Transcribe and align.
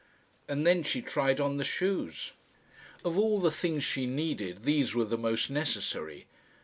And 0.47 0.65
then 0.65 0.81
she 0.81 1.03
tried 1.03 1.39
on 1.39 1.57
the 1.57 1.63
shoes. 1.63 2.31
Of 3.05 3.19
all 3.19 3.39
the 3.39 3.51
things 3.51 3.83
she 3.83 4.07
needed 4.07 4.63
these 4.63 4.95
were 4.95 5.05
the 5.05 5.15
most 5.15 5.51
necessary. 5.51 6.25